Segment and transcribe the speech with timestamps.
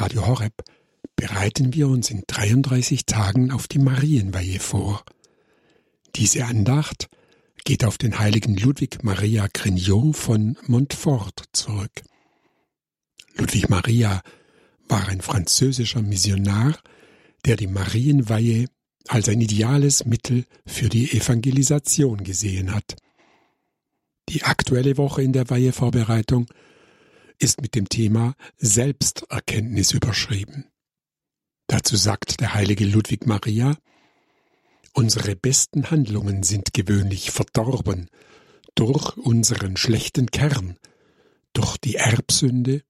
[0.00, 0.62] Radio Horeb
[1.16, 5.04] bereiten wir uns in 33 Tagen auf die Marienweihe vor.
[6.16, 7.08] Diese Andacht
[7.64, 12.02] geht auf den heiligen Ludwig Maria Grignon von Montfort zurück.
[13.36, 14.22] Ludwig Maria
[14.88, 16.78] war ein französischer Missionar,
[17.44, 18.66] der die Marienweihe
[19.08, 22.96] als ein ideales Mittel für die Evangelisation gesehen hat.
[24.28, 26.46] Die aktuelle Woche in der Weihevorbereitung
[27.38, 30.66] ist mit dem Thema Selbsterkenntnis überschrieben.
[31.66, 33.76] Dazu sagt der heilige Ludwig Maria,
[34.96, 38.08] Unsere besten Handlungen sind gewöhnlich verdorben
[38.76, 40.76] durch unseren schlechten Kern,
[41.52, 42.82] durch die Erbsünde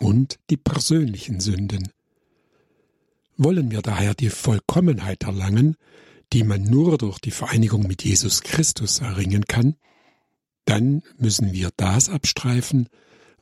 [0.00, 1.92] und die persönlichen Sünden.
[3.36, 5.76] Wollen wir daher die Vollkommenheit erlangen,
[6.32, 9.76] die man nur durch die Vereinigung mit Jesus Christus erringen kann,
[10.64, 12.88] dann müssen wir das abstreifen,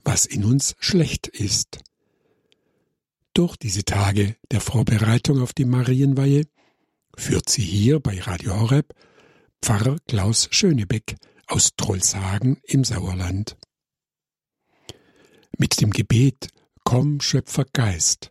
[0.04, 1.78] was in uns schlecht ist.
[3.32, 6.46] Durch diese Tage der Vorbereitung auf die Marienweihe
[7.16, 8.94] führt sie hier bei Radio Horeb
[9.62, 13.56] Pfarrer Klaus Schönebeck aus Trollshagen im Sauerland.
[15.58, 16.48] Mit dem Gebet
[16.84, 18.30] Komm Schöpfer Geist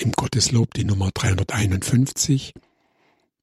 [0.00, 2.54] im Gotteslob die Nummer 351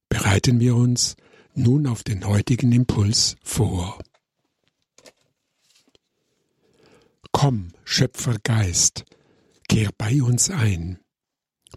[0.08, 1.14] bereiten wir uns
[1.54, 3.98] nun auf den heutigen Impuls vor.
[7.40, 9.04] Komm, Schöpfergeist,
[9.68, 10.98] kehr bei uns ein,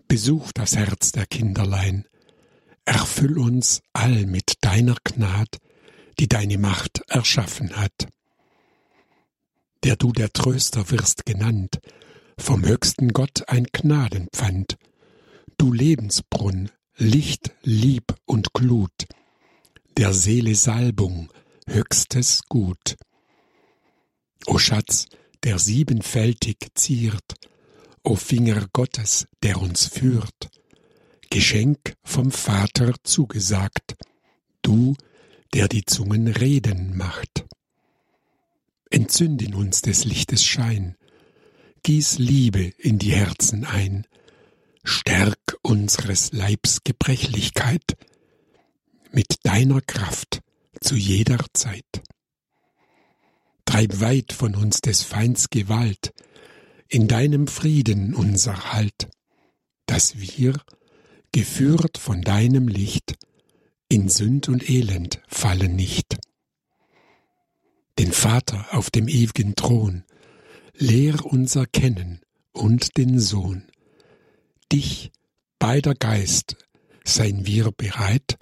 [0.08, 2.08] besuch das Herz der Kinderlein,
[2.84, 5.60] erfüll uns all mit deiner Gnad,
[6.18, 8.08] die deine Macht erschaffen hat.
[9.84, 11.80] Der du der Tröster wirst genannt,
[12.40, 14.78] vom höchsten Gott ein Gnadenpfand,
[15.60, 19.06] du Lebensbrunn, Licht, Lieb und Glut,
[19.96, 21.32] der Seele Salbung,
[21.68, 22.98] höchstes Gut.
[24.48, 25.06] O Schatz,
[25.44, 27.36] der siebenfältig ziert,
[28.04, 30.50] o Finger Gottes, der uns führt,
[31.30, 33.96] Geschenk vom Vater zugesagt,
[34.62, 34.96] du,
[35.54, 37.46] der die Zungen reden macht.
[38.90, 40.96] Entzünd in uns des Lichtes Schein,
[41.84, 44.06] gieß Liebe in die Herzen ein,
[44.84, 47.98] stärk unseres Leibs Gebrechlichkeit
[49.12, 50.42] mit deiner Kraft
[50.80, 52.04] zu jeder Zeit.
[53.72, 56.12] Treib weit von uns des Feinds Gewalt,
[56.90, 59.08] in deinem Frieden unser Halt,
[59.86, 60.60] dass wir,
[61.32, 63.16] geführt von deinem Licht,
[63.88, 66.18] in Sünd und Elend fallen nicht.
[67.98, 70.04] Den Vater auf dem ewigen Thron,
[70.76, 72.20] lehr unser Kennen
[72.52, 73.72] und den Sohn.
[74.70, 75.14] Dich,
[75.60, 76.58] beider Geist,
[77.06, 78.38] seien wir bereit,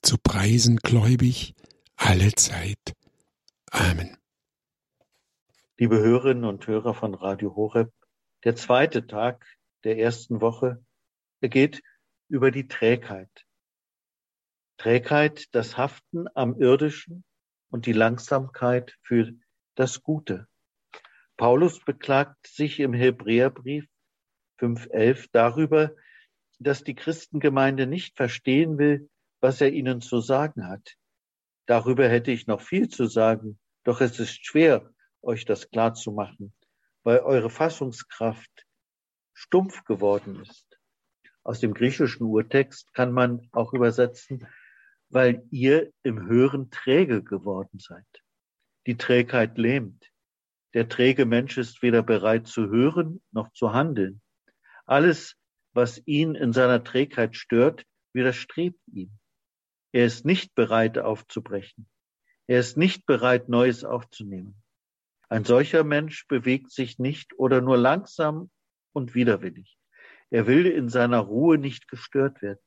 [0.00, 1.54] zu preisen gläubig
[1.96, 2.94] alle Zeit.
[3.72, 4.19] Amen.
[5.80, 7.90] Liebe Hörerinnen und Hörer von Radio Horeb,
[8.44, 9.46] der zweite Tag
[9.82, 10.84] der ersten Woche,
[11.40, 11.80] er geht
[12.28, 13.30] über die Trägheit.
[14.76, 17.24] Trägheit, das Haften am Irdischen
[17.70, 19.32] und die Langsamkeit für
[19.74, 20.46] das Gute.
[21.38, 23.86] Paulus beklagt sich im Hebräerbrief
[24.58, 25.96] 5.11 darüber,
[26.58, 29.08] dass die Christengemeinde nicht verstehen will,
[29.40, 30.98] was er ihnen zu sagen hat.
[31.64, 34.92] Darüber hätte ich noch viel zu sagen, doch es ist schwer,
[35.22, 36.52] euch das klar zu machen,
[37.02, 38.66] weil eure Fassungskraft
[39.32, 40.78] stumpf geworden ist.
[41.42, 44.46] Aus dem griechischen Urtext kann man auch übersetzen,
[45.08, 48.06] weil ihr im Hören träge geworden seid.
[48.86, 50.10] Die Trägheit lähmt.
[50.74, 54.22] Der träge Mensch ist weder bereit zu hören noch zu handeln.
[54.86, 55.36] Alles,
[55.72, 59.10] was ihn in seiner Trägheit stört, widerstrebt ihm.
[59.92, 61.88] Er ist nicht bereit aufzubrechen.
[62.46, 64.62] Er ist nicht bereit, Neues aufzunehmen.
[65.30, 68.50] Ein solcher Mensch bewegt sich nicht oder nur langsam
[68.92, 69.78] und widerwillig.
[70.28, 72.58] Er will in seiner Ruhe nicht gestört werden.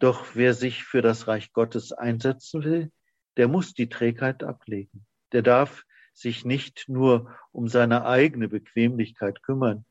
[0.00, 2.90] Doch wer sich für das Reich Gottes einsetzen will,
[3.36, 5.06] der muss die Trägheit ablegen.
[5.30, 9.84] Der darf sich nicht nur um seine eigene Bequemlichkeit kümmern,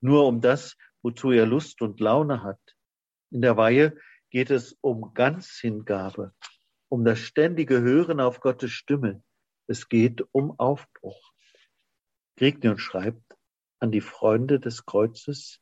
[0.00, 2.60] nur um das, wozu er Lust und Laune hat.
[3.30, 3.98] In der Weihe
[4.30, 6.32] geht es um Ganzhingabe,
[6.88, 9.22] um das ständige Hören auf Gottes Stimme,
[9.70, 11.32] es geht um Aufbruch.
[12.36, 13.36] Gregnion schreibt
[13.78, 15.60] an die Freunde des Kreuzes,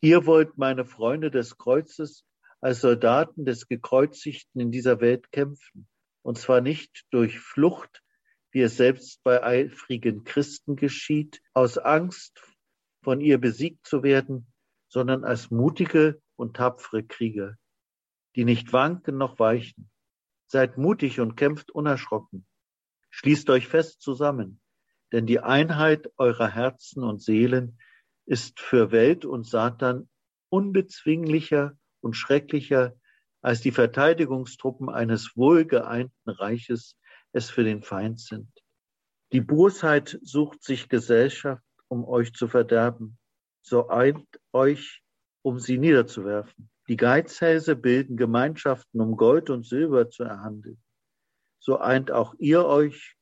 [0.00, 2.24] ihr wollt meine Freunde des Kreuzes
[2.60, 5.88] als Soldaten des Gekreuzigten in dieser Welt kämpfen,
[6.22, 8.04] und zwar nicht durch Flucht,
[8.52, 12.40] wie es selbst bei eifrigen Christen geschieht, aus Angst,
[13.02, 14.46] von ihr besiegt zu werden,
[14.88, 17.56] sondern als mutige und tapfere Krieger,
[18.36, 19.90] die nicht wanken noch weichen.
[20.46, 22.46] Seid mutig und kämpft unerschrocken.
[23.10, 24.60] Schließt euch fest zusammen,
[25.12, 27.78] denn die Einheit eurer Herzen und Seelen
[28.26, 30.08] ist für Welt und Satan
[30.48, 32.94] unbezwinglicher und schrecklicher
[33.42, 36.96] als die Verteidigungstruppen eines wohlgeeinten Reiches
[37.32, 38.50] es für den Feind sind.
[39.32, 43.18] Die Bosheit sucht sich Gesellschaft, um euch zu verderben.
[43.62, 45.02] So eint euch,
[45.42, 46.70] um sie niederzuwerfen.
[46.88, 50.82] Die Geizhälse bilden Gemeinschaften, um Gold und Silber zu erhandeln.
[51.60, 53.16] So eint auch ihr euch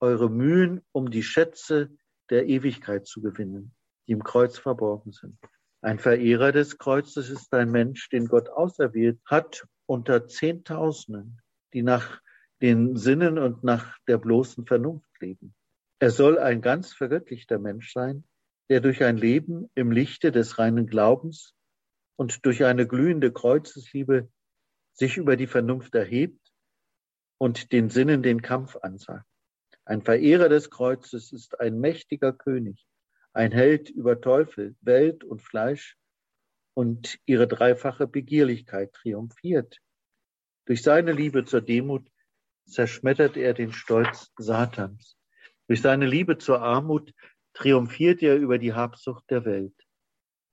[0.00, 1.96] eure Mühen, um die Schätze
[2.28, 3.74] der Ewigkeit zu gewinnen
[4.06, 5.38] die im Kreuz verborgen sind.
[5.80, 11.40] Ein Verehrer des Kreuzes ist ein Mensch, den Gott auserwählt hat unter Zehntausenden,
[11.72, 12.20] die nach
[12.62, 15.54] den Sinnen und nach der bloßen Vernunft leben.
[15.98, 18.24] Er soll ein ganz vergöttlichter Mensch sein,
[18.70, 21.54] der durch ein Leben im Lichte des reinen Glaubens
[22.16, 24.30] und durch eine glühende Kreuzesliebe
[24.92, 26.40] sich über die Vernunft erhebt
[27.38, 29.26] und den Sinnen den Kampf ansagt.
[29.84, 32.86] Ein Verehrer des Kreuzes ist ein mächtiger König,
[33.32, 35.96] ein Held über Teufel, Welt und Fleisch
[36.74, 39.78] und ihre dreifache Begierlichkeit triumphiert.
[40.66, 42.08] Durch seine Liebe zur Demut
[42.66, 45.18] zerschmettert er den Stolz Satans.
[45.66, 47.12] Durch seine Liebe zur Armut
[47.52, 49.74] triumphiert er über die Habsucht der Welt.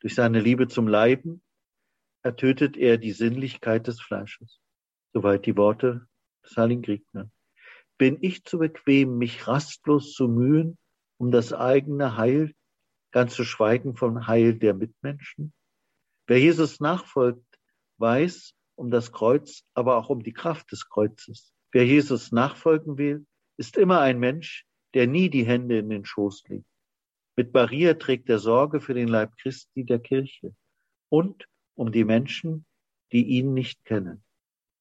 [0.02, 1.42] Durch seine Liebe zum Leiden
[2.24, 4.60] ertötet er die Sinnlichkeit des Fleisches.
[5.14, 6.08] Soweit die Worte
[6.44, 7.30] des Heiligen Griechner.
[7.98, 10.78] Bin ich zu bequem, mich rastlos zu mühen,
[11.18, 12.54] um das eigene Heil
[13.12, 15.54] ganz zu schweigen vom Heil der Mitmenschen.
[16.28, 17.60] Wer Jesus nachfolgt,
[17.98, 21.54] weiß um das Kreuz, aber auch um die Kraft des Kreuzes.
[21.72, 23.26] Wer Jesus nachfolgen will,
[23.58, 26.66] ist immer ein Mensch, der nie die Hände in den Schoß legt.
[27.36, 30.56] Mit Maria trägt er Sorge für den Leib Christi der Kirche
[31.10, 32.66] und um die Menschen,
[33.12, 34.24] die ihn nicht kennen.